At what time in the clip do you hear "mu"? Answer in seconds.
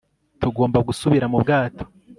1.31-1.37